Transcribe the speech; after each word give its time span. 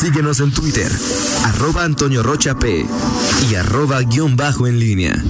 Síguenos 0.00 0.40
en 0.40 0.50
Twitter, 0.50 0.90
arroba 1.44 1.84
Antonio 1.84 2.22
Rocha 2.22 2.58
P 2.58 2.86
y 3.50 3.54
arroba 3.54 4.00
guion 4.00 4.34
bajo 4.34 4.66
en 4.66 4.78
línea. 4.78 5.22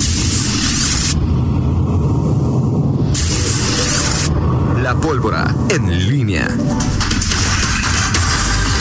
La 4.81 4.95
pólvora 4.95 5.53
en 5.71 6.09
línea. 6.09 6.49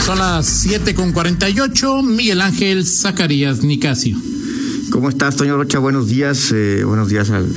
Son 0.06 0.18
las 0.20 0.46
7 0.46 0.94
con 0.94 1.10
48. 1.10 2.02
Miguel 2.02 2.40
Ángel 2.40 2.86
Zacarías 2.86 3.64
Nicasio. 3.64 4.16
¿Cómo 4.92 5.08
estás, 5.08 5.34
Toño 5.34 5.56
Rocha? 5.56 5.80
Buenos 5.80 6.06
días. 6.06 6.52
Eh, 6.52 6.84
buenos 6.84 7.08
días 7.08 7.30
al 7.30 7.52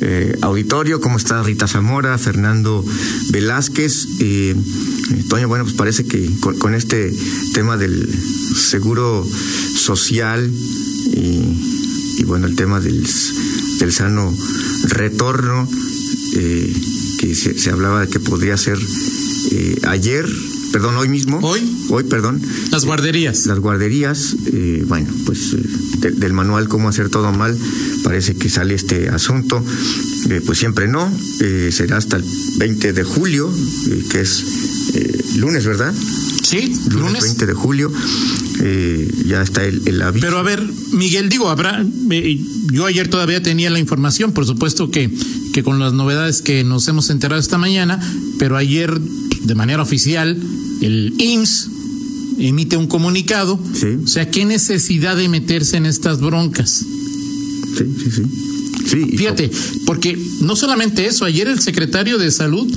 eh, 0.00 0.36
auditorio. 0.42 1.00
¿Cómo 1.00 1.16
está 1.16 1.42
Rita 1.42 1.68
Zamora, 1.68 2.16
Fernando 2.18 2.84
Velázquez? 3.30 4.06
Eh, 4.20 4.56
Toño, 5.28 5.48
bueno, 5.48 5.64
pues 5.64 5.76
parece 5.76 6.04
que 6.04 6.30
con, 6.40 6.74
este 6.74 7.12
tema 7.54 7.76
del 7.76 8.08
seguro 8.54 9.26
social 9.76 10.50
y, 11.12 12.24
bueno, 12.24 12.46
el 12.46 12.56
tema 12.56 12.80
del, 12.80 13.06
del 13.78 13.92
sano 13.92 14.34
retorno, 14.84 15.68
que 16.32 17.34
se, 17.34 17.58
se, 17.58 17.70
hablaba 17.70 18.02
de 18.02 18.08
que 18.08 18.20
podría 18.20 18.56
ser 18.56 18.78
ayer 19.82 20.26
perdón, 20.72 20.96
hoy 20.96 21.08
mismo. 21.08 21.38
Hoy. 21.42 21.60
Hoy, 21.88 22.04
perdón. 22.04 22.40
Las 22.70 22.84
guarderías. 22.84 23.46
Las 23.46 23.58
guarderías, 23.58 24.36
eh, 24.52 24.84
bueno, 24.86 25.08
pues 25.26 25.54
eh, 25.54 26.10
del 26.12 26.32
manual 26.32 26.68
Cómo 26.68 26.88
hacer 26.88 27.08
todo 27.08 27.32
mal, 27.32 27.56
parece 28.02 28.34
que 28.36 28.48
sale 28.48 28.74
este 28.74 29.08
asunto. 29.08 29.62
Eh, 30.30 30.40
pues 30.44 30.58
siempre 30.58 30.88
no, 30.88 31.12
será 31.70 31.96
hasta 31.96 32.16
el 32.16 32.24
20 32.58 32.92
de 32.92 33.02
julio, 33.02 33.52
que 34.10 34.20
es 34.20 34.44
lunes, 35.36 35.64
¿verdad? 35.66 35.92
Sí, 36.42 36.72
lunes. 36.90 37.22
20 37.22 37.46
de 37.46 37.54
julio. 37.54 37.92
ya 39.26 39.42
está 39.42 39.64
el, 39.64 39.82
el, 39.86 40.02
aviso. 40.02 40.26
Pero 40.26 40.38
a 40.38 40.42
ver, 40.42 40.62
Miguel, 40.92 41.28
digo, 41.28 41.48
habrá. 41.48 41.84
yo 42.72 42.86
ayer 42.86 43.08
todavía 43.08 43.42
tenía 43.42 43.70
la 43.70 43.78
información, 43.78 44.32
por 44.32 44.46
supuesto 44.46 44.90
que, 44.90 45.10
que 45.52 45.62
con 45.62 45.78
las 45.78 45.92
novedades 45.92 46.42
que 46.42 46.62
nos 46.64 46.86
hemos 46.88 47.10
enterado 47.10 47.40
esta 47.40 47.58
mañana, 47.58 48.00
pero 48.38 48.56
ayer 48.56 49.00
de 49.44 49.54
manera 49.54 49.82
oficial, 49.82 50.36
el 50.80 51.14
IMSS 51.18 51.68
emite 52.38 52.76
un 52.76 52.86
comunicado. 52.86 53.58
O 54.04 54.06
sea, 54.06 54.30
¿qué 54.30 54.44
necesidad 54.44 55.16
de 55.16 55.28
meterse 55.28 55.76
en 55.76 55.86
estas 55.86 56.20
broncas? 56.20 56.84
Sí, 57.76 57.84
sí, 58.02 58.10
sí. 58.10 58.22
sí 58.88 59.16
Fíjate, 59.16 59.50
porque 59.86 60.18
no 60.40 60.56
solamente 60.56 61.06
eso, 61.06 61.24
ayer 61.24 61.48
el 61.48 61.60
secretario 61.60 62.18
de 62.18 62.30
Salud, 62.30 62.72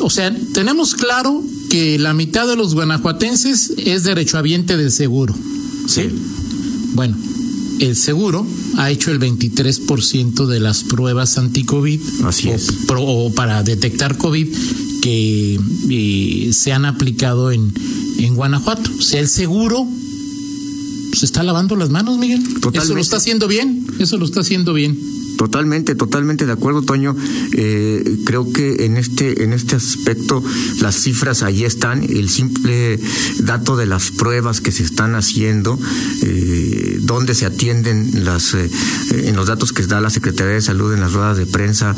o 0.00 0.10
sea, 0.10 0.34
tenemos 0.54 0.94
claro 0.94 1.42
que 1.70 1.98
la 1.98 2.14
mitad 2.14 2.46
de 2.46 2.56
los 2.56 2.74
guanajuatenses 2.74 3.72
es 3.78 4.04
derechohabiente 4.04 4.76
del 4.76 4.90
seguro. 4.90 5.34
¿Sí? 5.86 6.08
Bueno, 6.94 7.16
el 7.80 7.96
seguro 7.96 8.46
ha 8.76 8.90
hecho 8.90 9.10
el 9.10 9.18
23% 9.18 10.46
de 10.46 10.60
las 10.60 10.84
pruebas 10.84 11.38
anti-COVID. 11.38 12.00
Así 12.24 12.50
es. 12.50 12.68
o, 12.88 13.32
para 13.32 13.62
detectar 13.62 14.16
COVID 14.16 14.48
que 15.00 15.58
eh, 15.90 16.52
se 16.52 16.72
han 16.72 16.84
aplicado 16.84 17.50
en, 17.50 17.72
en 18.18 18.34
Guanajuato. 18.34 18.90
O 18.98 19.02
sea, 19.02 19.20
el 19.20 19.28
seguro 19.28 19.86
se 21.12 21.26
está 21.26 21.42
lavando 21.42 21.76
las 21.76 21.90
manos, 21.90 22.18
Miguel. 22.18 22.42
Eso 22.72 22.94
lo 22.94 23.00
está 23.00 23.16
haciendo 23.16 23.48
bien, 23.48 23.86
eso 23.98 24.16
lo 24.16 24.24
está 24.24 24.40
haciendo 24.40 24.72
bien. 24.72 24.98
Totalmente, 25.40 25.94
totalmente 25.94 26.44
de 26.44 26.52
acuerdo, 26.52 26.82
Toño. 26.82 27.16
Eh, 27.56 28.18
creo 28.26 28.52
que 28.52 28.84
en 28.84 28.98
este, 28.98 29.42
en 29.42 29.54
este 29.54 29.74
aspecto 29.74 30.44
las 30.82 30.96
cifras 30.96 31.42
ahí 31.42 31.64
están. 31.64 32.02
El 32.02 32.28
simple 32.28 33.00
dato 33.38 33.78
de 33.78 33.86
las 33.86 34.10
pruebas 34.10 34.60
que 34.60 34.70
se 34.70 34.82
están 34.82 35.14
haciendo, 35.14 35.78
eh, 36.20 36.98
dónde 37.00 37.34
se 37.34 37.46
atienden 37.46 38.26
las, 38.26 38.52
eh, 38.52 38.70
en 39.12 39.34
los 39.34 39.46
datos 39.46 39.72
que 39.72 39.86
da 39.86 40.02
la 40.02 40.10
Secretaría 40.10 40.52
de 40.52 40.60
Salud 40.60 40.92
en 40.92 41.00
las 41.00 41.14
ruedas 41.14 41.38
de 41.38 41.46
prensa, 41.46 41.96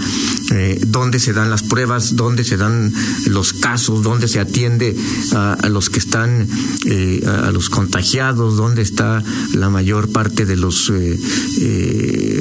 eh, 0.53 0.81
dónde 0.87 1.19
se 1.19 1.33
dan 1.33 1.51
las 1.51 1.65
pruebas, 1.65 2.15
dónde 2.15 2.45
se 2.45 2.57
dan 2.57 2.93
los 3.27 3.55
casos, 3.55 4.05
dónde 4.05 4.29
se 4.29 4.39
atiende 4.39 4.97
a, 5.33 5.69
los 5.69 5.91
que 5.91 5.99
están, 5.99 6.47
eh, 6.87 7.25
a 7.27 7.51
los 7.51 7.71
contagiados, 7.71 8.57
dónde 8.57 8.83
está 8.83 9.21
la 9.53 9.69
mayor 9.69 10.13
parte 10.13 10.47
de 10.47 10.57
los 10.57 10.93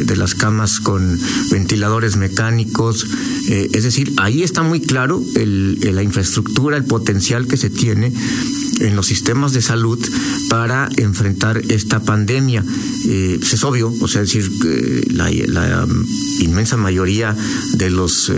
de 0.04 0.16
las 0.16 0.36
camas 0.36 0.80
con 0.80 1.20
ventiladores 1.50 2.16
mecánicos. 2.18 3.06
Eh, 3.48 3.70
es 3.74 3.84
decir, 3.84 4.14
ahí 4.18 4.44
está 4.44 4.64
muy 4.64 4.82
claro 4.82 5.24
la 5.36 6.04
infraestructura, 6.04 6.78
el 6.78 6.86
potencial 6.86 7.48
que 7.48 7.58
se 7.58 7.70
tiene 7.70 8.14
en 8.80 8.96
los 8.96 9.08
sistemas 9.08 9.54
de 9.54 9.62
salud 9.62 10.00
para 10.50 10.90
enfrentar 10.98 11.62
esta 11.70 12.00
pandemia. 12.02 12.64
Eh, 13.08 13.40
es 13.42 13.64
obvio, 13.64 13.94
o 14.02 14.08
sea, 14.08 14.22
decir, 14.22 14.50
la, 15.12 15.30
inmensa 16.40 16.78
mayoría 16.78 17.36
de 17.74 17.90
los 17.90 18.32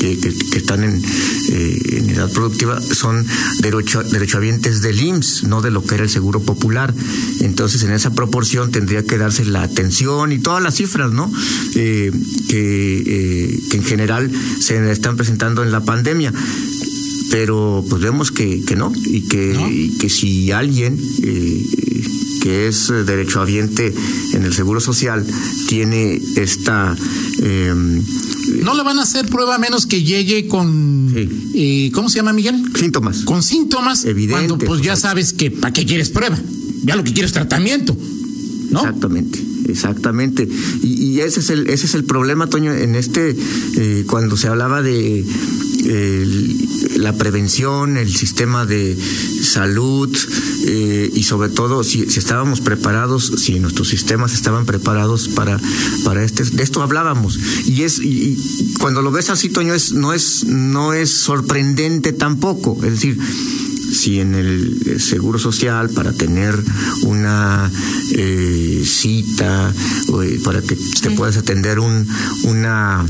eh, 0.00 0.18
que, 0.50 0.58
están 0.58 0.84
en, 0.84 1.02
eh, 1.50 1.78
en, 1.92 2.10
edad 2.10 2.30
productiva 2.32 2.80
son 2.80 3.26
derecho, 3.60 4.02
derechohabientes 4.02 4.82
del 4.82 5.00
IMSS, 5.00 5.44
no 5.44 5.60
de 5.60 5.70
lo 5.70 5.84
que 5.84 5.94
era 5.94 6.04
el 6.04 6.10
Seguro 6.10 6.40
Popular. 6.40 6.94
Entonces, 7.40 7.82
en 7.82 7.92
esa 7.92 8.12
proporción 8.12 8.70
tendría 8.70 9.04
que 9.04 9.18
darse 9.18 9.44
la 9.44 9.62
atención 9.62 10.32
y 10.32 10.38
todas 10.38 10.62
las 10.62 10.76
cifras, 10.76 11.12
¿no? 11.12 11.30
Eh, 11.74 12.12
que, 12.48 13.60
que 13.70 13.76
en 13.76 13.84
general 13.84 14.30
se 14.60 14.90
están 14.90 15.16
presentando 15.16 15.62
en 15.62 15.72
la 15.72 15.84
pandemia 15.84 16.32
pero 17.30 17.84
pues 17.88 18.02
vemos 18.02 18.32
que, 18.32 18.64
que 18.64 18.76
no 18.76 18.92
y 19.04 19.22
que, 19.22 19.54
y 19.70 19.90
que 19.98 20.08
si 20.08 20.50
alguien 20.50 20.98
eh, 21.22 21.62
que 22.40 22.68
es 22.68 22.88
derechohabiente 22.88 23.92
en 24.32 24.44
el 24.44 24.54
Seguro 24.54 24.80
Social 24.80 25.26
tiene 25.68 26.20
esta 26.36 26.96
eh, 27.42 27.74
no 28.62 28.74
le 28.74 28.82
van 28.82 28.98
a 28.98 29.02
hacer 29.02 29.26
prueba 29.26 29.58
menos 29.58 29.86
que 29.86 30.02
llegue 30.02 30.46
con, 30.46 31.12
eh, 31.54 31.90
¿cómo 31.94 32.08
se 32.08 32.16
llama 32.16 32.32
Miguel? 32.32 32.62
Síntomas. 32.74 33.22
Con 33.22 33.42
síntomas. 33.42 34.04
Evidente. 34.04 34.46
Cuando 34.46 34.58
pues 34.58 34.82
ya 34.82 34.96
sabes 34.96 35.32
que 35.32 35.50
para 35.50 35.72
qué 35.72 35.84
quieres 35.84 36.10
prueba. 36.10 36.38
Ya 36.84 36.96
lo 36.96 37.04
que 37.04 37.12
quieres 37.12 37.32
tratamiento. 37.32 37.96
¿No? 38.70 38.80
Exactamente, 38.80 39.42
exactamente. 39.68 40.48
Y, 40.82 41.20
ese 41.20 41.40
es 41.40 41.50
el 41.50 41.68
ese 41.68 41.86
es 41.86 41.94
el 41.94 42.04
problema, 42.04 42.46
Toño, 42.46 42.72
en 42.72 42.94
este 42.94 43.36
eh, 43.76 44.04
cuando 44.06 44.36
se 44.36 44.48
hablaba 44.48 44.82
de 44.82 45.24
la 46.96 47.12
prevención, 47.14 47.96
el 47.96 48.14
sistema 48.14 48.66
de 48.66 48.96
salud 49.42 50.14
eh, 50.66 51.10
y 51.14 51.22
sobre 51.22 51.48
todo 51.48 51.84
si, 51.84 52.02
estábamos 52.02 52.60
preparados, 52.60 53.32
si 53.38 53.58
nuestros 53.60 53.88
sistemas 53.88 54.34
estaban 54.34 54.66
preparados 54.66 55.28
para, 55.28 55.58
para 56.04 56.24
este, 56.24 56.44
de 56.44 56.62
esto 56.62 56.82
hablábamos. 56.82 57.38
Y 57.66 57.82
es, 57.82 57.98
y, 58.00 58.36
cuando 58.80 59.02
lo 59.02 59.10
ves 59.10 59.30
así, 59.30 59.48
Toño, 59.48 59.74
es, 59.74 59.92
no 59.92 60.12
es, 60.12 60.44
no 60.44 60.92
es 60.92 61.10
sorprendente 61.10 62.12
tampoco. 62.12 62.76
Es 62.84 62.92
decir, 62.92 63.18
si 63.92 64.20
en 64.20 64.34
el 64.34 65.00
Seguro 65.00 65.38
Social 65.38 65.90
para 65.90 66.12
tener 66.12 66.54
una 67.02 67.70
eh, 68.12 68.82
cita 68.84 69.72
eh, 70.22 70.40
para 70.44 70.62
que 70.62 70.76
te 70.76 71.10
puedas 71.10 71.36
atender 71.36 71.78
un, 71.78 72.06
una 72.44 73.06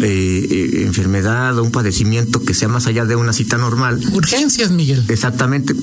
eh, 0.00 0.48
eh, 0.50 0.82
enfermedad 0.84 1.58
o 1.58 1.62
un 1.62 1.70
padecimiento 1.70 2.42
que 2.42 2.54
sea 2.54 2.68
más 2.68 2.86
allá 2.86 3.04
de 3.04 3.14
una 3.14 3.32
cita 3.32 3.58
normal. 3.58 4.00
Urgencias, 4.12 4.70
Miguel. 4.70 5.04
Exactamente. 5.08 5.74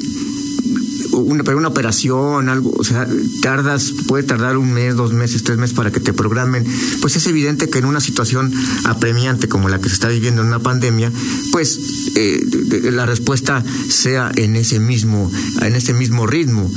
Una, 1.19 1.43
pero 1.43 1.57
una 1.57 1.67
operación, 1.67 2.49
algo, 2.49 2.71
o 2.77 2.83
sea, 2.83 3.07
tardas, 3.41 3.93
puede 4.07 4.23
tardar 4.23 4.57
un 4.57 4.71
mes, 4.71 4.95
dos 4.95 5.13
meses, 5.13 5.43
tres 5.43 5.57
meses 5.57 5.75
para 5.75 5.91
que 5.91 5.99
te 5.99 6.13
programen. 6.13 6.65
Pues 7.01 7.15
es 7.15 7.27
evidente 7.27 7.69
que 7.69 7.79
en 7.79 7.85
una 7.85 7.99
situación 7.99 8.53
apremiante 8.85 9.47
como 9.47 9.69
la 9.69 9.79
que 9.79 9.89
se 9.89 9.95
está 9.95 10.09
viviendo 10.09 10.41
en 10.41 10.47
una 10.47 10.59
pandemia, 10.59 11.11
pues 11.51 11.79
eh, 12.15 12.41
la 12.91 13.05
respuesta 13.05 13.63
sea 13.89 14.31
en 14.35 14.55
ese 14.55 14.79
mismo, 14.79 15.31
en 15.61 15.75
ese 15.75 15.93
mismo 15.93 16.27
ritmo. 16.27 16.69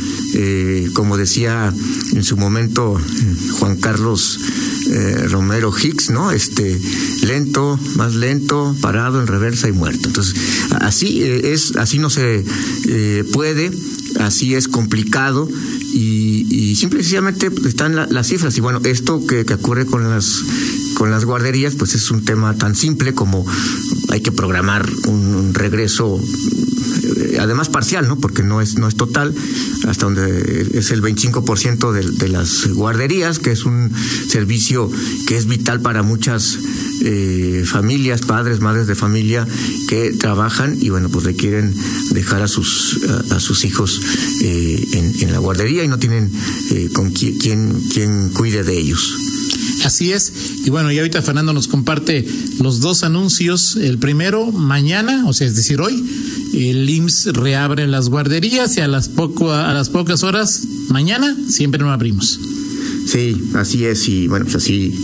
como 0.95 1.17
decía 1.17 1.73
en 2.13 2.25
su 2.25 2.37
momento 2.37 2.99
Juan 3.59 3.77
Carlos 3.77 4.39
eh, 4.91 5.27
Romero 5.29 5.73
Hicks, 5.77 6.11
¿no? 6.11 6.33
Este, 6.33 6.79
lento, 7.23 7.79
más 7.97 8.15
lento, 8.15 8.77
parado, 8.81 9.21
en 9.21 9.27
reversa 9.27 9.69
y 9.69 9.73
muerto. 9.73 10.09
Entonces, 10.09 10.35
así 10.81 11.23
eh, 11.23 11.53
es, 11.53 11.77
así 11.77 11.99
no 11.99 12.11
se 12.11 12.45
eh, 12.89 13.25
puede, 13.33 13.71
así 14.21 14.55
es 14.55 14.69
complicado 14.69 15.49
y, 15.93 16.47
y 16.51 16.77
simplemente 16.77 17.51
están 17.67 17.97
las 17.97 18.27
cifras. 18.27 18.57
Y 18.57 18.61
bueno, 18.61 18.81
esto 18.85 19.25
que, 19.27 19.45
ocurre 19.53 19.87
con 19.87 20.09
las 20.09 20.43
con 21.03 21.11
las 21.11 21.25
guarderías, 21.25 21.75
pues 21.75 21.97
es 21.97 22.13
un 22.13 22.25
tema 22.25 22.55
tan 22.55 22.77
simple 22.77 23.13
como 23.13 23.45
hay 24.11 24.21
que 24.21 24.31
programar 24.31 24.89
un 25.09 25.53
regreso 25.53 26.23
eh, 26.23 27.39
además 27.41 27.69
parcial, 27.69 28.07
¿no? 28.07 28.21
Porque 28.21 28.45
no 28.45 28.61
es, 28.61 28.79
no 28.79 28.87
es 28.87 28.95
total, 28.95 29.35
hasta 29.89 30.05
donde 30.05 30.69
es 30.75 30.93
el 30.93 31.03
25% 31.03 31.91
de, 31.91 32.09
de 32.09 32.29
las 32.29 32.69
guarderías, 32.69 33.41
que 33.41 33.51
es 33.51 33.65
un 33.65 33.91
servicio 34.29 34.93
que 35.27 35.37
es 35.37 35.47
vital 35.47 35.81
para 35.81 36.05
muchas 36.05 36.57
eh, 37.01 37.65
familias, 37.67 38.21
padres, 38.21 38.61
madres 38.61 38.87
de 38.87 38.95
familia 38.95 39.45
que 39.89 40.13
trabajan 40.13 40.77
y 40.81 40.91
bueno, 40.91 41.09
pues 41.09 41.25
requieren 41.25 41.75
dejar 42.13 42.43
a 42.43 42.47
sus, 42.49 43.01
a, 43.31 43.41
sus 43.41 43.65
hijos 43.65 44.01
eh, 44.41 44.87
en, 45.21 45.33
la 45.33 45.39
guardería 45.39 45.83
y 45.83 45.89
no 45.89 45.99
tienen 45.99 46.31
eh, 46.71 46.91
con 46.93 47.11
quien, 47.11 47.73
quien 47.93 48.29
cuide 48.29 48.63
de 48.63 48.79
ellos. 48.79 49.32
Así 49.85 50.13
es. 50.13 50.33
Y 50.65 50.71
bueno, 50.71 50.93
y 50.93 50.99
ahorita 50.99 51.23
Fernando 51.23 51.53
nos 51.53 51.69
comparte 51.69 52.27
los 52.61 52.81
dos 52.81 53.03
anuncios. 53.03 53.77
El 53.77 53.99
primero, 53.99 54.53
mañana, 54.53 55.25
o 55.27 55.33
sea, 55.33 55.47
es 55.47 55.57
decir, 55.57 55.81
hoy, 55.81 56.05
el 56.55 56.89
IMSS 56.89 57.33
reabre 57.33 57.87
las 57.87 58.09
guarderías 58.09 58.77
y 58.77 58.81
a 58.81 58.89
las, 58.89 59.09
poco, 59.09 59.53
a 59.53 59.73
las 59.73 59.89
pocas 59.89 60.23
horas, 60.23 60.63
mañana, 60.89 61.37
siempre 61.49 61.81
no 61.81 61.93
abrimos. 61.93 62.39
Sí, 63.07 63.37
así 63.55 63.85
es. 63.85 64.09
Y 64.09 64.29
bueno, 64.29 64.45
pues 64.45 64.57
así 64.57 64.95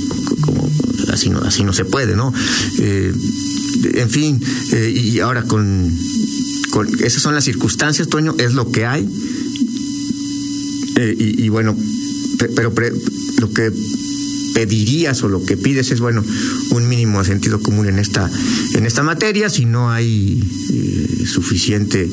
como 0.41 0.69
así 1.13 1.31
no, 1.31 1.41
así 1.41 1.65
no 1.65 1.73
se 1.73 1.85
puede, 1.85 2.17
¿no? 2.17 2.33
Eh, 2.79 3.13
en 3.95 4.11
fin, 4.11 4.41
eh, 4.73 4.91
y 4.91 5.21
ahora 5.21 5.43
con, 5.43 5.93
con, 6.71 6.89
esas 7.05 7.23
son 7.23 7.35
las 7.35 7.45
circunstancias, 7.45 8.09
Toño, 8.09 8.35
es 8.39 8.55
lo 8.55 8.71
que 8.71 8.87
hay. 8.87 9.09
Eh, 10.97 11.17
y, 11.19 11.49
bueno, 11.49 11.77
pero 12.57 12.73
lo 13.39 13.53
que 13.53 13.71
pedirías 14.59 15.23
o 15.23 15.29
lo 15.29 15.45
que 15.45 15.57
pides 15.57 15.93
es 15.93 16.01
bueno 16.01 16.25
un 16.71 16.89
mínimo 16.89 17.21
de 17.21 17.27
sentido 17.27 17.61
común 17.63 17.87
en 17.87 18.01
esta 18.01 18.29
en 18.75 18.87
esta 18.87 19.05
materia. 19.05 19.49
Si 19.49 19.67
no 19.67 19.93
hay 19.93 20.43
eh, 20.73 21.27
suficiente 21.27 22.11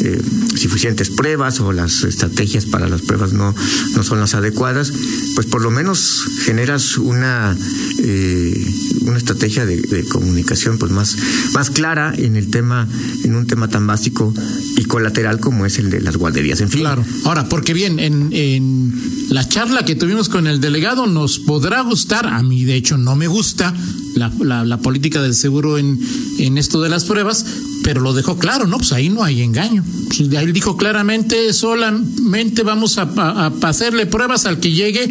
eh, 0.00 0.22
suficientes 0.56 1.10
pruebas 1.10 1.60
o 1.60 1.70
las 1.70 2.02
estrategias 2.04 2.64
para 2.64 2.88
las 2.88 3.02
pruebas 3.02 3.34
no 3.34 3.54
no 3.94 4.02
son 4.02 4.20
las 4.20 4.34
adecuadas 4.34 4.90
pues 5.34 5.46
por 5.46 5.60
lo 5.60 5.70
menos 5.70 6.24
generas 6.44 6.96
una 6.96 7.54
eh, 7.98 8.74
una 9.02 9.18
estrategia 9.18 9.66
de, 9.66 9.82
de, 9.82 10.04
comunicación 10.04 10.78
pues 10.78 10.92
más 10.92 11.16
más 11.52 11.68
clara 11.68 12.14
en 12.16 12.36
el 12.36 12.48
tema 12.48 12.88
en 13.22 13.36
un 13.36 13.46
tema 13.46 13.68
tan 13.68 13.86
básico 13.86 14.32
y 14.78 14.84
colateral 14.84 15.40
como 15.40 15.66
es 15.66 15.78
el 15.78 15.90
de 15.90 16.00
las 16.00 16.16
guarderías. 16.16 16.60
En 16.60 16.70
fin. 16.70 16.80
Claro. 16.80 17.04
Ahora 17.24 17.48
porque 17.48 17.74
bien 17.74 17.98
en, 17.98 18.30
en 18.32 18.92
la 19.28 19.46
charla 19.46 19.84
que 19.84 19.94
tuvimos 19.94 20.28
con 20.28 20.46
el 20.46 20.60
delegado 20.60 21.06
nos 21.06 21.38
podrá 21.38 21.81
gustar, 21.82 22.26
a 22.26 22.42
mí 22.42 22.64
de 22.64 22.74
hecho 22.74 22.96
no 22.98 23.16
me 23.16 23.26
gusta 23.26 23.74
la, 24.14 24.32
la, 24.40 24.64
la, 24.64 24.78
política 24.78 25.22
del 25.22 25.34
seguro 25.34 25.78
en, 25.78 25.98
en 26.38 26.58
esto 26.58 26.80
de 26.80 26.88
las 26.88 27.04
pruebas, 27.04 27.44
pero 27.82 28.00
lo 28.00 28.12
dejó 28.12 28.38
claro, 28.38 28.66
¿no? 28.66 28.78
Pues 28.78 28.92
ahí 28.92 29.08
no 29.08 29.24
hay 29.24 29.42
engaño. 29.42 29.84
Pues 30.08 30.32
ahí 30.34 30.52
dijo 30.52 30.76
claramente, 30.76 31.52
solamente 31.52 32.62
vamos 32.62 32.98
a, 32.98 33.02
a, 33.02 33.46
a 33.46 33.68
hacerle 33.68 34.06
pruebas 34.06 34.46
al 34.46 34.60
que 34.60 34.72
llegue 34.72 35.10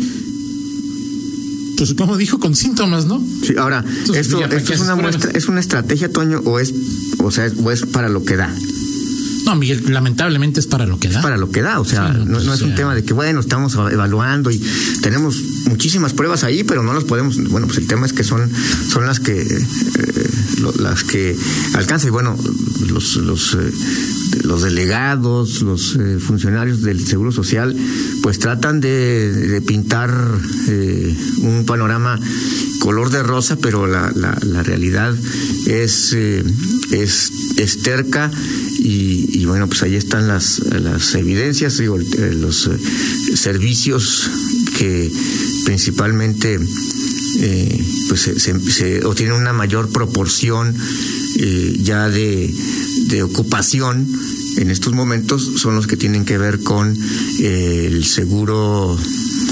pues 1.82 1.96
como 1.96 2.16
dijo, 2.16 2.38
con 2.38 2.56
síntomas, 2.56 3.08
¿no? 3.08 3.20
Sí, 3.44 3.56
ahora, 3.58 3.84
Entonces, 3.84 4.28
esto, 4.28 4.46
esto 4.46 4.74
es 4.74 4.82
una 4.82 4.96
muestra, 4.96 5.32
es 5.32 5.48
una 5.48 5.60
estrategia, 5.60 6.12
Toño, 6.12 6.40
o 6.46 6.60
es, 6.60 6.72
o 7.18 7.32
sea, 7.32 7.52
o 7.64 7.72
es 7.72 7.88
para 7.88 8.08
lo 8.08 8.24
que 8.24 8.36
da. 8.36 8.54
No, 9.46 9.56
Miguel, 9.56 9.84
lamentablemente 9.88 10.60
es 10.60 10.68
para 10.68 10.86
lo 10.86 11.00
que 11.00 11.10
da. 11.10 11.20
Es 11.20 11.24
para 11.24 11.38
lo 11.38 11.50
que 11.50 11.62
da, 11.62 11.80
o 11.80 11.86
sea, 11.86 12.12
sí, 12.12 12.20
no, 12.20 12.26
no, 12.26 12.40
no, 12.40 12.54
es 12.54 12.62
un 12.62 12.76
tema 12.76 12.96
de 12.96 13.04
que, 13.04 13.14
bueno, 13.14 13.40
estamos 13.40 13.74
evaluando 13.74 14.52
y 14.52 14.62
tenemos 15.02 15.36
muchísimas 15.66 16.14
pruebas 16.14 16.44
ahí, 16.44 16.64
pero 16.64 16.84
no 16.84 16.94
las 16.94 17.04
podemos, 17.04 17.38
bueno, 17.50 17.68
pues 17.68 17.80
el 17.80 17.88
tema 17.88 18.06
es 18.06 18.14
que 18.14 18.24
son, 18.24 18.50
son 18.90 19.06
las 19.06 19.20
que, 19.20 19.42
eh, 19.42 20.30
las 20.80 21.04
que 21.04 21.36
alcanza 21.74 22.08
y 22.08 22.10
bueno, 22.10 22.38
los, 22.88 23.16
los, 23.18 23.54
eh, 23.56 23.72
los 24.44 24.62
delegados, 24.62 25.62
los 25.62 25.96
eh, 25.96 26.20
funcionarios 26.20 26.82
del 26.82 27.06
Seguro 27.06 27.32
Social, 27.32 27.76
pues 28.22 28.40
tratan 28.40 28.80
de, 28.80 29.32
de 29.32 29.62
pintar 29.62 30.12
eh, 30.68 31.16
un 31.40 31.66
panorama 31.66 32.20
color 32.80 33.12
de 33.12 33.24
rosa, 33.24 33.58
pero 33.62 33.88
la, 33.88 34.12
la, 34.16 34.38
la 34.42 34.64
realidad 34.64 35.16
es, 35.68 36.14
es, 36.14 37.32
es 37.58 37.82
terca 37.84 38.32
y, 38.84 39.40
y, 39.40 39.46
bueno, 39.46 39.68
pues 39.68 39.84
ahí 39.84 39.96
están 39.96 40.28
las, 40.28 40.60
las 40.60 41.14
evidencias, 41.16 41.78
digo, 41.78 42.00
eh, 42.00 42.34
los 42.34 42.68
eh, 42.68 42.78
servicios 43.36 44.30
que 44.78 45.12
principalmente 45.66 46.60
eh, 47.40 47.86
pues 48.10 48.22
se, 48.22 48.40
se, 48.40 48.60
se, 48.72 49.06
obtienen 49.06 49.36
una 49.36 49.54
mayor 49.54 49.90
proporción 49.90 50.76
eh, 51.38 51.78
ya 51.82 52.10
de, 52.10 52.54
de 53.08 53.24
ocupación 53.24 54.08
en 54.58 54.70
estos 54.70 54.94
momentos 54.94 55.52
son 55.58 55.76
los 55.76 55.88
que 55.88 55.98
tienen 55.98 56.26
que 56.26 56.38
ver 56.38 56.62
con 56.62 56.98
eh, 57.40 57.88
el 57.88 58.06
seguro 58.06 58.98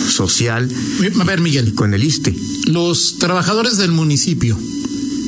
social. 0.07 0.69
A 1.19 1.23
ver, 1.23 1.41
Miguel. 1.41 1.73
Con 1.73 1.93
el 1.93 2.03
ISTE. 2.03 2.35
Los 2.65 3.17
trabajadores 3.17 3.77
del 3.77 3.91
municipio 3.91 4.57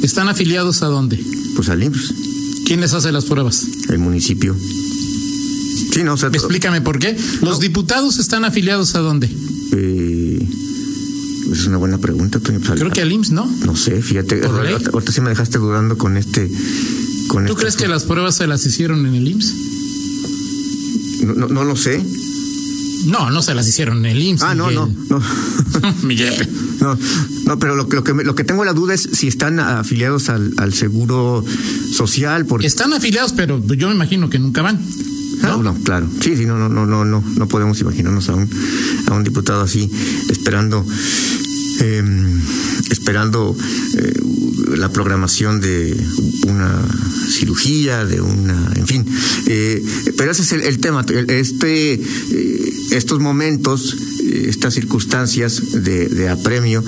están 0.03 0.27
afiliados 0.27 0.83
a 0.83 0.87
dónde? 0.87 1.23
Pues 1.55 1.69
al 1.69 1.83
IMSS. 1.83 2.30
¿Quién 2.71 2.79
les 2.79 2.93
hace 2.93 3.11
las 3.11 3.25
pruebas? 3.25 3.65
El 3.89 3.99
municipio. 3.99 4.55
Sí, 5.93 6.03
no, 6.05 6.13
o 6.13 6.17
sea, 6.17 6.29
Explícame 6.29 6.79
por 6.79 6.99
qué. 6.99 7.17
¿Los 7.41 7.55
no. 7.55 7.59
diputados 7.59 8.17
están 8.17 8.45
afiliados 8.45 8.95
a 8.95 8.99
dónde? 8.99 9.29
Eh, 9.73 10.47
es 11.51 11.65
una 11.65 11.75
buena 11.75 11.97
pregunta, 11.97 12.39
Toño. 12.39 12.61
Pues, 12.61 12.79
Creo 12.79 12.89
que 12.89 13.01
al 13.01 13.11
IMSS, 13.11 13.31
¿no? 13.31 13.45
No 13.65 13.75
sé, 13.75 14.01
fíjate. 14.01 14.41
Ahorita, 14.45 15.11
sí 15.11 15.19
me 15.19 15.31
dejaste 15.31 15.57
dudando 15.57 15.97
con 15.97 16.15
este. 16.15 16.49
Con 17.27 17.45
¿Tú 17.45 17.51
este 17.51 17.61
crees 17.61 17.75
que 17.75 17.89
las 17.89 18.05
pruebas 18.05 18.35
se 18.35 18.47
las 18.47 18.65
hicieron 18.65 19.05
en 19.05 19.15
el 19.15 19.27
IMSS? 19.27 19.53
No, 21.25 21.33
no, 21.33 21.47
no 21.49 21.65
lo 21.65 21.75
sé. 21.75 22.01
No, 23.07 23.31
no 23.31 23.41
se 23.41 23.53
las 23.53 23.67
hicieron 23.67 24.05
en 24.05 24.11
el 24.15 24.23
IMSS. 24.23 24.43
Ah, 24.43 24.55
Miguel. 24.55 24.75
no, 24.75 24.87
no, 25.09 25.21
no. 25.81 25.95
Miguel. 26.03 26.49
No, 26.79 26.97
no, 27.51 27.59
pero 27.59 27.75
lo, 27.75 27.83
lo, 27.83 28.03
que, 28.03 28.13
lo 28.13 28.33
que 28.33 28.45
tengo 28.45 28.63
la 28.63 28.71
duda 28.71 28.93
es 28.93 29.09
si 29.11 29.27
están 29.27 29.59
afiliados 29.59 30.29
al, 30.29 30.53
al 30.55 30.73
seguro 30.73 31.43
social. 31.91 32.45
Porque... 32.45 32.65
Están 32.65 32.93
afiliados, 32.93 33.33
pero 33.33 33.61
yo 33.75 33.89
me 33.89 33.95
imagino 33.95 34.29
que 34.29 34.39
nunca 34.39 34.61
van. 34.61 34.79
¿No? 35.41 35.57
no, 35.57 35.73
no, 35.73 35.83
claro. 35.83 36.07
Sí, 36.21 36.37
sí, 36.37 36.45
no, 36.45 36.57
no, 36.57 36.69
no, 36.69 36.85
no, 36.85 37.03
no, 37.03 37.21
no 37.21 37.47
podemos 37.49 37.77
imaginarnos 37.81 38.29
a 38.29 38.35
un, 38.35 38.49
a 39.07 39.13
un 39.15 39.23
diputado 39.25 39.63
así 39.63 39.91
esperando, 40.29 40.85
eh, 41.81 42.03
esperando 42.91 43.55
eh, 43.97 44.13
la 44.77 44.89
programación 44.89 45.59
de 45.61 45.95
una 46.47 46.81
cirugía, 47.29 48.05
de 48.05 48.21
una, 48.21 48.71
en 48.75 48.87
fin. 48.87 49.05
Eh, 49.47 49.83
pero 50.17 50.31
ese 50.31 50.43
es 50.43 50.51
el, 50.51 50.79
tema. 50.79 51.05
Este, 51.27 51.93
eh, 51.93 52.73
estos 52.91 53.19
momentos, 53.19 53.97
estas 54.23 54.73
circunstancias 54.73 55.83
de, 55.83 56.29
apremio, 56.29 56.83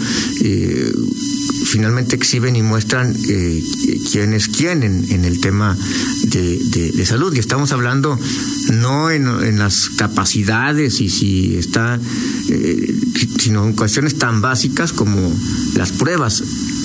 finalmente 1.73 2.15
exhiben 2.15 2.55
y 2.55 2.61
muestran 2.61 3.15
eh, 3.27 3.63
quién 4.11 4.33
es 4.33 4.47
quién 4.47 4.83
en, 4.83 5.11
en 5.11 5.25
el 5.25 5.41
tema 5.41 5.75
de, 6.21 6.59
de, 6.93 7.05
salud. 7.07 7.33
Y 7.33 7.39
estamos 7.39 7.71
hablando 7.71 8.19
no 8.73 9.09
en, 9.09 9.25
en 9.25 9.57
las 9.57 9.89
capacidades 9.97 11.01
y 11.01 11.09
si 11.09 11.57
está, 11.57 11.99
eh, 12.49 12.95
sino 13.39 13.65
en 13.65 13.73
cuestiones 13.73 14.19
tan 14.19 14.39
básicas 14.39 14.93
como 14.93 15.35
las 15.73 15.91
pruebas 15.93 16.43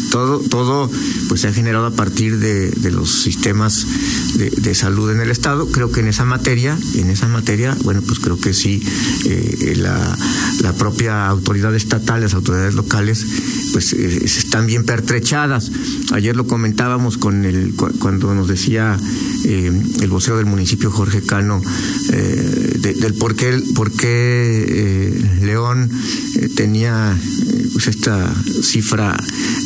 todo, 0.08 0.40
todo 0.40 0.90
pues 1.28 1.42
se 1.42 1.48
ha 1.48 1.52
generado 1.52 1.86
a 1.86 1.90
partir 1.90 2.38
de, 2.38 2.70
de 2.70 2.90
los 2.90 3.10
sistemas 3.10 3.86
de, 4.34 4.50
de, 4.50 4.74
salud 4.74 5.10
en 5.10 5.20
el 5.20 5.30
Estado. 5.30 5.68
Creo 5.70 5.90
que 5.90 6.00
en 6.00 6.08
esa 6.08 6.24
materia, 6.24 6.78
en 6.94 7.10
esa 7.10 7.28
materia, 7.28 7.76
bueno, 7.84 8.02
pues 8.02 8.18
creo 8.18 8.38
que 8.38 8.54
sí, 8.54 8.82
eh, 9.26 9.74
la, 9.76 10.16
la, 10.62 10.72
propia 10.72 11.26
autoridad 11.26 11.74
estatal, 11.74 12.22
las 12.22 12.34
autoridades 12.34 12.74
locales, 12.74 13.26
pues 13.72 13.92
eh, 13.92 14.24
están 14.24 14.66
bien 14.66 14.84
pertrechadas. 14.84 15.70
Ayer 16.12 16.36
lo 16.36 16.46
comentábamos 16.46 17.18
con 17.18 17.44
el 17.44 17.74
cuando 17.74 18.34
nos 18.34 18.48
decía 18.48 18.96
eh, 19.44 19.70
el 20.00 20.08
vocero 20.08 20.36
del 20.36 20.46
municipio 20.46 20.90
Jorge 20.90 21.22
Cano 21.22 21.60
eh, 22.12 22.76
de, 22.80 22.94
del 22.94 23.14
por 23.14 23.34
qué, 23.34 23.60
por 23.74 23.92
qué 23.92 25.20
León 25.42 25.90
tenía 26.54 27.16
pues 27.72 27.88
esta 27.88 28.32
cifra 28.62 29.16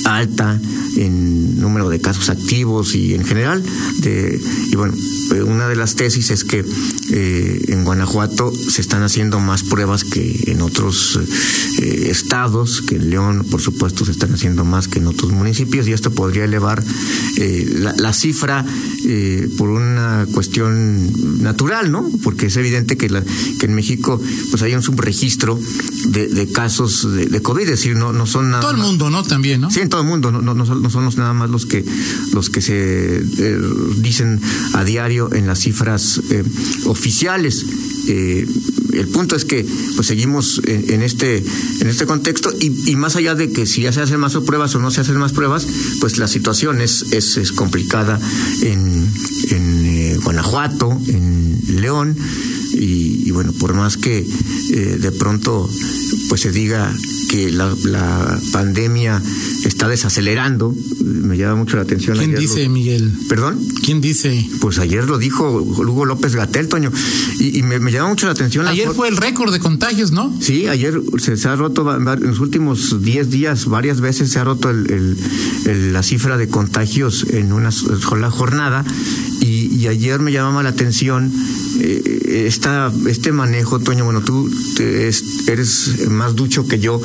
alta 0.05 0.61
en 0.97 1.61
número 1.61 1.89
de 1.89 2.01
casos 2.01 2.29
activos 2.29 2.95
y 2.95 3.15
en 3.15 3.25
general 3.25 3.63
de 3.99 4.41
y 4.71 4.77
bueno 4.77 4.95
una 5.47 5.69
de 5.69 5.77
las 5.77 5.95
tesis 5.95 6.31
es 6.31 6.45
que 6.45 6.65
en 7.69 7.85
Guanajuato 7.85 8.53
se 8.53 8.81
están 8.81 9.03
haciendo 9.03 9.41
más 9.41 9.63
pruebas 9.63 10.05
que 10.05 10.45
en 10.47 10.61
otros 10.61 11.19
estados, 11.79 12.83
que 12.83 12.97
en 12.97 13.11
León, 13.11 13.47
por 13.51 13.61
supuesto, 13.61 13.92
se 14.05 14.13
están 14.13 14.35
haciendo 14.35 14.65
más 14.65 14.89
que 14.89 14.99
en 14.99 15.07
otros 15.07 15.33
municipios, 15.33 15.87
y 15.87 15.93
esto 15.93 16.11
podría 16.11 16.45
elevar 16.45 16.83
eh, 17.37 17.77
la, 17.79 17.95
la, 17.97 18.13
cifra 18.13 18.65
eh, 19.07 19.49
por 19.57 19.71
una 19.71 20.27
cuestión 20.33 21.43
natural, 21.43 21.91
¿no? 21.91 22.09
Porque 22.23 22.47
es 22.47 22.57
evidente 22.57 22.97
que, 22.97 23.09
la, 23.09 23.23
que 23.23 23.67
en 23.67 23.75
México 23.75 24.21
pues 24.51 24.63
hay 24.63 24.75
un 24.75 24.83
subregistro 24.83 25.59
de, 26.07 26.29
de 26.29 26.51
casos 26.51 27.13
de, 27.15 27.27
de, 27.27 27.43
COVID, 27.43 27.63
es 27.63 27.71
decir, 27.71 27.97
no, 27.97 28.13
no 28.13 28.27
son 28.27 28.51
nada 28.51 28.61
Todo 28.61 28.73
el 28.73 28.79
mundo, 28.79 29.11
¿no? 29.11 29.23
También, 29.23 29.61
¿no? 29.61 29.71
Sí, 29.71 29.81
en 29.81 29.89
todo 29.89 30.03
el 30.03 30.07
mundo, 30.07 30.33
no, 30.33 30.43
no, 30.43 30.55
no, 30.55 30.67
son, 30.67 30.83
no 30.83 30.91
son 30.91 31.09
nada 31.17 31.33
más 31.33 31.51
los 31.51 31.67
que, 31.67 31.85
los 32.33 32.51
que 32.51 32.61
se 32.61 33.19
eh, 33.19 33.59
dicen 33.97 34.41
a 34.75 34.85
diario 34.85 35.33
en 35.33 35.47
las 35.47 35.61
cifras 35.61 36.21
eh, 36.31 36.45
oficiales. 36.85 37.65
Eh, 38.09 38.47
el 38.95 39.09
punto 39.09 39.37
es 39.37 39.45
que 39.45 39.65
pues 39.95 40.07
seguimos 40.07 40.61
en, 40.67 40.91
en 40.91 41.03
este 41.03 41.39
en 41.81 41.87
este 41.87 42.05
contexto 42.05 42.53
y, 42.59 42.91
y, 42.91 42.97
más 42.97 43.17
allá 43.17 43.35
de 43.35 43.53
que 43.53 43.65
si 43.67 43.83
ya 43.83 43.93
se 43.93 44.01
hacen 44.01 44.19
más 44.19 44.37
pruebas 44.37 44.75
o 44.75 44.81
no 44.81 44.91
se 44.91 45.01
hacen 45.01 45.17
más 45.17 45.33
pruebas 45.33 45.67
pues 46.01 46.19
la 46.19 46.29
situación 46.29 46.81
es, 46.81 47.03
es, 47.13 47.37
es 47.37 47.53
complicada 47.53 48.21
en, 48.63 49.09
en 49.51 49.87
eh, 49.87 50.19
Guanajuato 50.23 51.01
en 51.07 51.81
León 51.81 52.17
y, 52.73 53.29
y, 53.29 53.31
bueno 53.31 53.53
por 53.53 53.75
más 53.75 53.97
que 53.97 54.19
eh, 54.19 54.97
de 55.01 55.13
pronto 55.13 55.69
pues 56.29 56.41
se 56.41 56.51
diga 56.51 56.93
que 57.29 57.51
la, 57.51 57.75
la, 57.85 58.39
pandemia 58.53 59.23
está 59.65 59.89
desacelerando. 59.89 60.75
Me 61.03 61.37
llama 61.37 61.57
mucho 61.57 61.77
la 61.77 61.83
atención. 61.83 62.17
¿Quién 62.17 62.31
ayer 62.31 62.41
dice, 62.41 62.65
lo... 62.65 62.71
Miguel? 62.71 63.13
¿Perdón? 63.29 63.59
¿Quién 63.83 64.01
dice? 64.01 64.47
Pues 64.61 64.79
ayer 64.79 65.05
lo 65.05 65.19
dijo 65.19 65.51
Hugo 65.51 66.05
López 66.05 66.35
Gatel, 66.35 66.69
Toño. 66.69 66.93
Y, 67.39 67.59
y 67.59 67.63
me, 67.63 67.81
me, 67.81 67.91
llama 67.91 68.11
mucho 68.11 68.27
la 68.27 68.33
atención. 68.33 68.67
Ayer 68.67 68.89
la... 68.89 68.95
fue 68.95 69.09
el 69.09 69.17
récord 69.17 69.53
de 69.53 69.61
contagios, 69.61 70.13
¿no? 70.13 70.35
Sí, 70.41 70.69
ayer 70.69 71.01
se, 71.19 71.37
se 71.37 71.49
ha 71.49 71.57
roto 71.57 71.95
en 71.95 72.05
los 72.05 72.41
últimos 72.41 73.03
10 73.03 73.31
días, 73.31 73.67
varias 73.67 74.01
veces 74.01 74.31
se 74.31 74.39
ha 74.39 74.45
roto 74.45 74.71
el, 74.71 74.91
el, 74.91 75.17
el, 75.67 75.93
la 75.93 76.03
cifra 76.03 76.37
de 76.37 76.49
contagios 76.49 77.27
en 77.31 77.53
una 77.53 77.71
sola 77.71 78.31
jornada. 78.31 78.85
Y, 79.41 79.52
y 79.83 79.89
ayer 79.89 80.21
me 80.21 80.31
llamaba 80.31 80.63
la 80.63 80.69
atención 80.69 81.33
eh, 81.81 82.45
esta, 82.47 82.93
este 83.09 83.33
manejo, 83.33 83.81
Toño. 83.81 84.05
Bueno, 84.05 84.21
tú 84.21 84.49
eres 84.79 86.09
más 86.09 86.37
ducho 86.37 86.69
que 86.69 86.79
yo 86.79 87.01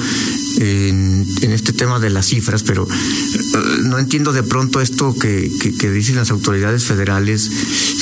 en, 0.60 1.26
este 1.42 1.74
tema 1.74 2.00
de 2.00 2.12
las 2.12 2.28
cifras, 2.28 2.62
pero 2.62 2.84
uh, 2.84 3.82
no 3.82 3.98
entiendo 3.98 4.32
de 4.32 4.44
pronto 4.44 4.80
esto 4.80 5.16
que, 5.16 5.50
dicen 5.92 6.18
las 6.18 6.30
autoridades 6.30 6.84
federales, 6.84 7.50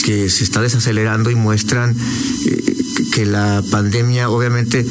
que 0.03 0.29
se 0.29 0.43
está 0.43 0.61
desacelerando 0.61 1.31
y 1.31 1.35
muestran 1.35 1.95
eh, 2.45 2.75
que 3.15 3.25
la 3.25 3.63
pandemia, 3.71 4.29
obviamente, 4.29 4.85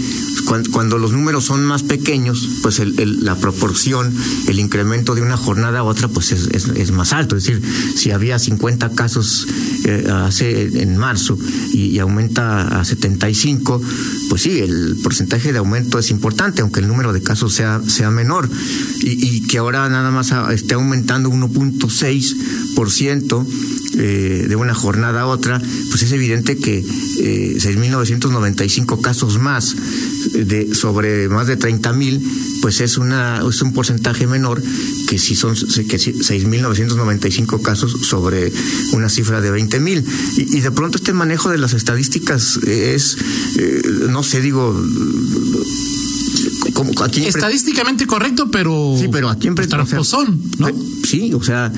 cuando, 0.72 0.96
los 0.96 1.12
números 1.12 1.44
son 1.44 1.62
más 1.62 1.82
pequeños, 1.82 2.48
pues 2.62 2.80
la 2.96 3.36
proporción, 3.36 4.14
el 4.48 4.60
incremento 4.60 5.14
de 5.14 5.20
una 5.20 5.36
jornada 5.36 5.80
a 5.80 5.82
otra, 5.82 6.08
pues 6.08 6.32
es, 6.32 6.90
más 6.90 7.12
alto. 7.12 7.36
Es 7.36 7.44
decir, 7.44 7.60
si 7.96 8.12
había 8.12 8.38
50 8.38 8.92
casos 8.92 9.46
eh, 9.84 10.08
hace 10.10 10.80
en 10.80 10.96
marzo 10.96 11.38
y, 11.74 11.98
aumenta 11.98 12.80
a 12.80 12.84
75, 12.86 13.82
pues 14.30 14.40
sí, 14.40 14.60
el 14.60 14.96
porcentaje 15.02 15.52
de 15.52 15.58
aumento 15.58 15.98
es 15.98 16.10
importante, 16.10 16.62
aunque 16.62 16.80
el 16.80 16.88
número 16.88 17.12
de 17.12 17.22
casos 17.22 17.52
sea, 17.52 17.82
sea 17.86 18.10
menor. 18.10 18.48
Y, 19.02 19.36
y 19.36 19.42
que 19.42 19.58
ahora 19.58 19.86
nada 19.90 20.10
más 20.10 20.32
esté 20.50 20.72
aumentando 20.72 21.28
1.6% 21.28 23.46
eh, 23.96 24.46
de 24.48 24.56
una 24.56 24.74
jornada 24.74 25.20
a 25.20 25.26
otra, 25.26 25.62
pues 25.90 26.02
es 26.02 26.10
evidente 26.10 26.56
que 26.56 26.84
eh, 27.20 27.56
6.995 28.20 29.00
casos 29.00 29.38
más 29.38 29.74
de 30.32 30.74
sobre 30.74 31.28
más 31.28 31.46
de 31.46 31.56
30 31.56 31.92
mil, 31.92 32.22
pues 32.60 32.80
es 32.80 32.98
una 32.98 33.42
es 33.48 33.62
un 33.62 33.72
porcentaje 33.72 34.26
menor 34.26 34.62
que 35.08 35.18
si 35.18 35.34
son 35.34 35.54
que 35.54 35.98
6.995 35.98 37.62
casos 37.62 37.96
sobre 38.02 38.52
una 38.92 39.08
cifra 39.08 39.40
de 39.40 39.50
20 39.50 39.80
mil. 39.80 40.04
Y, 40.36 40.60
de 40.60 40.70
pronto 40.70 40.96
este 40.98 41.12
manejo 41.12 41.50
de 41.50 41.58
las 41.58 41.74
estadísticas 41.74 42.58
es 42.66 43.16
eh, 43.58 43.82
no 44.08 44.22
sé 44.22 44.40
digo 44.40 44.74
como 46.74 46.90
aquí 47.02 47.24
estadísticamente 47.24 48.06
correcto, 48.06 48.50
pero 48.50 48.96
sí, 48.98 49.08
pero 49.10 49.30
aquí 49.30 49.48
en 49.48 49.54
tramposón, 49.54 50.40
¿no? 50.58 50.68
Sí, 51.04 51.32
o 51.32 51.42
sea, 51.42 51.72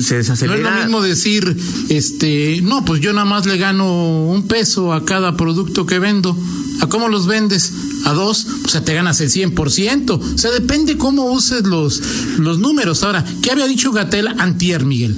se 0.00 0.16
desacelera. 0.16 0.58
No 0.62 0.68
es 0.68 0.74
lo 0.74 0.80
mismo 0.82 1.02
decir, 1.02 1.56
este, 1.88 2.60
no, 2.62 2.84
pues 2.84 3.00
yo 3.00 3.12
nada 3.12 3.24
más 3.24 3.44
le 3.44 3.58
gano 3.58 4.26
un 4.28 4.46
peso 4.46 4.92
a 4.92 5.04
cada 5.04 5.36
producto 5.36 5.84
que 5.84 5.98
vendo. 5.98 6.36
¿A 6.80 6.88
cómo 6.88 7.08
los 7.08 7.26
vendes? 7.26 7.72
A 8.04 8.12
dos, 8.12 8.46
o 8.64 8.68
sea, 8.68 8.84
te 8.84 8.94
ganas 8.94 9.20
el 9.20 9.30
100%. 9.30 10.10
O 10.10 10.38
sea, 10.38 10.50
depende 10.50 10.96
cómo 10.96 11.32
uses 11.32 11.64
los, 11.64 12.02
los 12.38 12.58
números. 12.58 13.02
Ahora, 13.02 13.24
¿qué 13.42 13.50
había 13.50 13.66
dicho 13.66 13.92
Gatel 13.92 14.28
antier, 14.38 14.84
Miguel? 14.84 15.16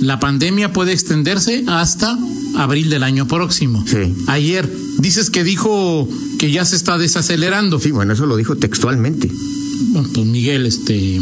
La 0.00 0.18
pandemia 0.18 0.72
puede 0.72 0.92
extenderse 0.92 1.64
hasta 1.68 2.18
abril 2.56 2.90
del 2.90 3.04
año 3.04 3.26
próximo. 3.28 3.84
Sí. 3.86 4.14
Ayer 4.26 4.83
dices 4.98 5.30
que 5.30 5.44
dijo 5.44 6.08
que 6.38 6.50
ya 6.50 6.64
se 6.64 6.76
está 6.76 6.98
desacelerando. 6.98 7.78
Sí, 7.78 7.90
bueno, 7.90 8.12
eso 8.12 8.26
lo 8.26 8.36
dijo 8.36 8.56
textualmente. 8.56 9.30
Bueno, 9.90 10.08
pues 10.12 10.26
Miguel, 10.26 10.66
este 10.66 11.20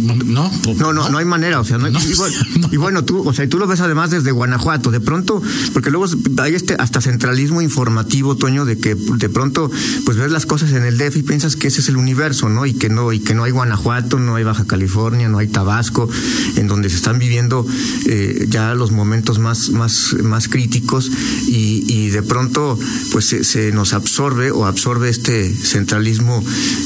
no, 0.00 0.50
pues, 0.62 0.76
no, 0.78 0.92
no, 0.92 1.08
no, 1.08 1.18
hay 1.18 1.24
manera, 1.24 1.60
o 1.60 1.64
sea, 1.64 1.78
no, 1.78 1.90
no, 1.90 2.00
y, 2.00 2.14
bueno, 2.14 2.36
no, 2.60 2.68
y, 2.72 2.76
bueno, 2.76 3.04
tú, 3.04 3.26
o 3.26 3.32
sea, 3.32 3.48
tú 3.48 3.58
lo 3.58 3.66
ves 3.66 3.80
además 3.80 4.10
desde 4.10 4.30
Guanajuato, 4.30 4.90
de 4.90 5.00
pronto, 5.00 5.42
porque 5.72 5.90
luego 5.90 6.06
hay 6.38 6.54
este 6.54 6.74
hasta 6.78 7.00
centralismo 7.00 7.62
informativo, 7.62 8.36
Toño, 8.36 8.64
de 8.64 8.78
que 8.78 8.94
de 8.94 9.28
pronto, 9.28 9.70
pues 10.04 10.16
ves 10.16 10.30
las 10.30 10.46
cosas 10.46 10.72
en 10.72 10.84
el 10.84 10.98
DF 10.98 11.16
y 11.16 11.22
piensas 11.22 11.56
que 11.56 11.68
ese 11.68 11.80
es 11.80 11.88
el 11.88 11.96
universo, 11.96 12.48
¿no? 12.48 12.66
Y 12.66 12.74
que 12.74 12.88
no, 12.88 13.12
y 13.12 13.20
que 13.20 13.34
no 13.34 13.44
hay 13.44 13.52
Guanajuato, 13.52 14.18
no 14.18 14.36
hay 14.36 14.44
Baja 14.44 14.64
California, 14.64 15.28
no 15.28 15.38
hay 15.38 15.48
Tabasco, 15.48 16.08
en 16.56 16.66
donde 16.66 16.90
se 16.90 16.96
están 16.96 17.18
viviendo 17.18 17.66
eh, 18.06 18.46
ya 18.48 18.74
los 18.74 18.92
momentos 18.92 19.38
más, 19.38 19.70
más, 19.70 20.14
más 20.22 20.48
críticos 20.48 21.10
y, 21.46 21.84
y 21.86 22.10
de 22.10 22.22
pronto, 22.22 22.78
pues 23.12 23.26
se, 23.26 23.44
se, 23.44 23.72
nos 23.72 23.92
absorbe 23.92 24.50
o 24.50 24.66
absorbe 24.66 25.08
este 25.08 25.52
centralismo 25.54 26.42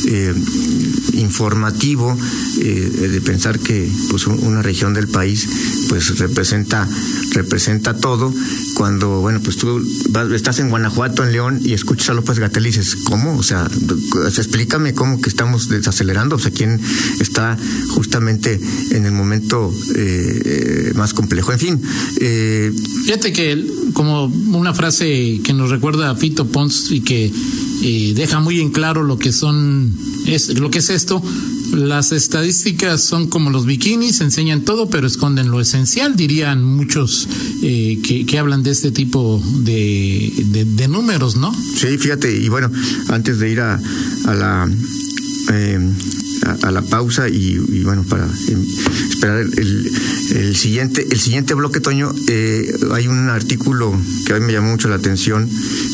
eh, 0.06 0.34
informativo. 1.14 2.16
Eh, 2.60 2.87
de 2.88 3.20
pensar 3.20 3.58
que 3.58 3.90
pues 4.10 4.26
una 4.26 4.62
región 4.62 4.94
del 4.94 5.08
país 5.08 5.48
pues 5.88 6.18
representa 6.18 6.88
representa 7.32 7.94
todo 7.96 8.32
cuando 8.74 9.20
bueno 9.20 9.40
pues 9.42 9.56
tú 9.56 9.82
vas, 10.10 10.30
estás 10.32 10.58
en 10.60 10.70
Guanajuato 10.70 11.24
en 11.24 11.32
León 11.32 11.60
y 11.62 11.72
escuchas 11.72 12.10
a 12.10 12.14
López 12.14 12.38
Gatel 12.38 12.66
y 12.66 12.70
dices 12.70 12.96
cómo 13.04 13.36
o 13.36 13.42
sea 13.42 13.68
explícame 14.26 14.94
cómo 14.94 15.20
que 15.20 15.28
estamos 15.28 15.68
desacelerando 15.68 16.36
o 16.36 16.38
sea 16.38 16.50
quién 16.50 16.80
está 17.20 17.56
justamente 17.88 18.60
en 18.90 19.06
el 19.06 19.12
momento 19.12 19.72
eh, 19.94 20.92
más 20.94 21.14
complejo 21.14 21.52
en 21.52 21.58
fin 21.58 21.82
eh, 22.20 22.72
fíjate 23.04 23.32
que 23.32 23.64
como 23.92 24.26
una 24.26 24.74
frase 24.74 25.40
que 25.42 25.52
nos 25.52 25.70
recuerda 25.70 26.10
a 26.10 26.16
Fito 26.16 26.46
Pons 26.46 26.90
y 26.90 27.00
que 27.00 27.32
eh, 27.82 28.12
deja 28.14 28.40
muy 28.40 28.60
en 28.60 28.70
claro 28.70 29.02
lo 29.02 29.18
que 29.18 29.32
son 29.32 29.92
es 30.26 30.58
lo 30.58 30.70
que 30.70 30.78
es 30.78 30.90
esto 30.90 31.22
las 31.72 32.12
estadísticas 32.12 33.02
son 33.02 33.28
como 33.28 33.50
los 33.50 33.66
bikinis, 33.66 34.20
enseñan 34.20 34.62
todo, 34.62 34.88
pero 34.88 35.06
esconden 35.06 35.50
lo 35.50 35.60
esencial, 35.60 36.16
dirían 36.16 36.62
muchos 36.62 37.28
eh, 37.62 37.98
que, 38.02 38.38
hablan 38.38 38.62
de 38.62 38.70
este 38.70 38.90
tipo 38.90 39.42
de, 39.60 40.86
números, 40.88 41.36
¿no? 41.36 41.52
Sí, 41.54 41.98
fíjate, 41.98 42.34
y 42.34 42.48
bueno, 42.48 42.70
antes 43.08 43.38
de 43.38 43.50
ir 43.50 43.60
a, 43.60 43.80
a 44.26 44.34
la... 44.34 44.70
Eh, 45.50 45.92
a, 46.62 46.70
la 46.70 46.82
pausa 46.82 47.28
y, 47.28 47.58
bueno 47.82 48.04
para 48.04 48.26
eh, 48.26 48.56
esperar 49.10 49.38
el, 49.40 49.58
el, 49.58 49.90
el, 50.36 50.56
siguiente 50.56 51.06
el 51.10 51.18
siguiente 51.18 51.54
bloque 51.54 51.80
Toño 51.80 52.12
eh, 52.28 52.72
hay 52.92 53.08
un 53.08 53.28
artículo 53.28 53.98
que 54.26 54.34
a 54.34 54.38
mí 54.38 54.46
me 54.46 54.52
llamó 54.52 54.70
mucho 54.70 54.88
la 54.88 54.96
atención 54.96 55.48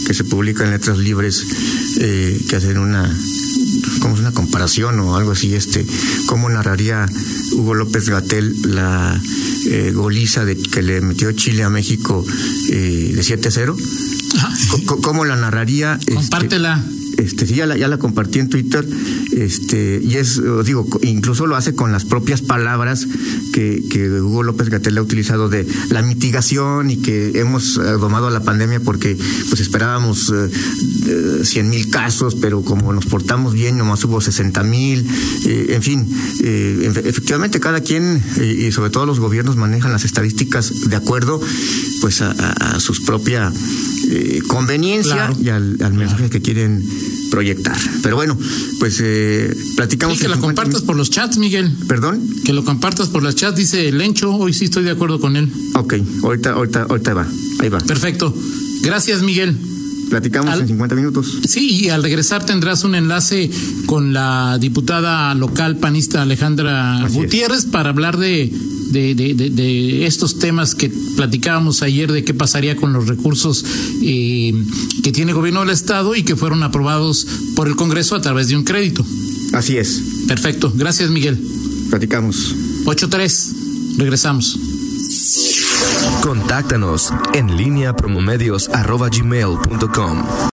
que 0.06 0.14
se 0.14 0.24
publica 0.24 0.64
en 0.64 0.70
Letras 0.72 0.98
Libres 0.98 1.44
eh, 2.00 2.40
que 2.48 2.56
hacen 2.56 2.78
una 2.78 3.16
como 4.00 4.14
una 4.14 4.32
comparación 4.32 4.98
o 5.00 5.16
algo 5.16 5.32
así, 5.32 5.54
este, 5.54 5.86
cómo 6.26 6.48
narraría 6.48 7.06
Hugo 7.52 7.74
López 7.74 8.08
Gatel 8.08 8.54
la 8.74 9.20
eh, 9.66 9.92
goliza 9.94 10.44
de 10.44 10.56
que 10.56 10.82
le 10.82 11.00
metió 11.00 11.32
Chile 11.32 11.62
a 11.62 11.70
México 11.70 12.24
eh, 12.70 13.12
de 13.14 13.20
7-0. 13.22 13.76
¿Cómo 15.02 15.24
la 15.24 15.36
narraría? 15.36 15.98
Compártela. 16.12 16.82
Este, 16.86 17.03
este 17.18 17.46
sí 17.46 17.56
ya 17.56 17.66
la, 17.66 17.76
ya 17.76 17.88
la 17.88 17.98
compartí 17.98 18.38
en 18.38 18.48
Twitter 18.48 18.86
este 19.32 20.00
y 20.02 20.16
es 20.16 20.40
digo 20.64 20.86
incluso 21.02 21.46
lo 21.46 21.56
hace 21.56 21.74
con 21.74 21.92
las 21.92 22.04
propias 22.04 22.42
palabras 22.42 23.06
que, 23.52 23.82
que 23.90 24.08
Hugo 24.20 24.42
López 24.42 24.68
Gatel 24.68 24.98
ha 24.98 25.02
utilizado 25.02 25.48
de 25.48 25.66
la 25.90 26.02
mitigación 26.02 26.90
y 26.90 26.96
que 26.96 27.38
hemos 27.38 27.74
domado 27.74 28.30
la 28.30 28.40
pandemia 28.40 28.80
porque 28.80 29.16
pues 29.48 29.60
esperábamos 29.60 30.32
eh, 30.34 31.44
100 31.44 31.68
mil 31.68 31.90
casos 31.90 32.34
pero 32.34 32.62
como 32.62 32.92
nos 32.92 33.06
portamos 33.06 33.54
bien 33.54 33.78
nomás 33.78 34.04
hubo 34.04 34.20
60 34.20 34.62
mil 34.64 35.06
eh, 35.46 35.66
en 35.70 35.82
fin 35.82 36.06
eh, 36.42 36.92
efectivamente 37.04 37.60
cada 37.60 37.80
quien 37.80 38.22
eh, 38.38 38.66
y 38.68 38.72
sobre 38.72 38.90
todo 38.90 39.06
los 39.06 39.20
gobiernos 39.20 39.56
manejan 39.56 39.92
las 39.92 40.04
estadísticas 40.04 40.88
de 40.88 40.96
acuerdo 40.96 41.40
pues 42.00 42.22
a, 42.22 42.30
a, 42.30 42.76
a 42.76 42.80
sus 42.80 43.00
propias 43.00 43.52
eh, 44.10 44.40
conveniencia 44.46 45.32
y 45.40 45.48
al, 45.48 45.76
mensaje 45.94 46.30
que 46.30 46.40
quieren 46.40 46.84
proyectar. 47.30 47.76
Pero 48.02 48.16
bueno, 48.16 48.38
pues 48.78 49.00
eh, 49.02 49.54
platicamos. 49.76 50.18
Que 50.18 50.28
lo 50.28 50.40
compartas 50.40 50.82
por 50.82 50.96
los 50.96 51.10
chats, 51.10 51.38
Miguel. 51.38 51.72
¿Perdón? 51.88 52.22
Que 52.44 52.52
lo 52.52 52.64
compartas 52.64 53.08
por 53.08 53.22
los 53.22 53.34
chats, 53.34 53.56
dice 53.56 53.90
Lencho. 53.92 54.34
Hoy 54.34 54.52
sí 54.52 54.66
estoy 54.66 54.84
de 54.84 54.90
acuerdo 54.90 55.20
con 55.20 55.36
él. 55.36 55.50
Ok, 55.74 55.94
ahorita, 56.22 56.52
ahorita, 56.52 56.82
ahorita 56.88 57.14
va. 57.14 57.26
Ahí 57.60 57.68
va. 57.68 57.78
Perfecto. 57.78 58.34
Gracias, 58.82 59.22
Miguel. 59.22 59.56
Platicamos 60.10 60.60
en 60.60 60.68
50 60.68 60.94
minutos. 60.94 61.38
Sí, 61.48 61.84
y 61.84 61.88
al 61.88 62.02
regresar 62.02 62.44
tendrás 62.44 62.84
un 62.84 62.94
enlace 62.94 63.50
con 63.86 64.12
la 64.12 64.58
diputada 64.60 65.34
local 65.34 65.76
panista 65.78 66.22
Alejandra 66.22 67.06
Gutiérrez 67.10 67.64
para 67.64 67.90
hablar 67.90 68.18
de, 68.90 69.14
de, 69.14 69.34
de, 69.34 70.06
estos 70.06 70.38
temas 70.38 70.74
que 70.74 70.90
platicábamos 71.16 71.82
ayer 71.82 72.10
de 72.10 72.24
qué 72.24 72.34
pasaría 72.34 72.76
con 72.76 72.92
los 72.92 73.08
recursos 73.08 73.64
eh, 74.02 74.52
que 75.02 75.12
tiene 75.12 75.32
el 75.32 75.36
gobierno 75.36 75.60
del 75.60 75.70
Estado 75.70 76.14
y 76.14 76.22
que 76.22 76.36
fueron 76.36 76.62
aprobados 76.62 77.26
por 77.56 77.68
el 77.68 77.76
Congreso 77.76 78.14
a 78.14 78.20
través 78.20 78.48
de 78.48 78.56
un 78.56 78.64
crédito. 78.64 79.04
Así 79.52 79.76
es. 79.76 80.00
Perfecto. 80.26 80.72
Gracias, 80.74 81.10
Miguel. 81.10 81.38
Platicamos. 81.90 82.54
8-3. 82.84 83.96
Regresamos. 83.98 84.58
Contáctanos 86.22 87.12
en 87.34 87.56
línea 87.56 87.94
promomedios.com. 87.94 90.24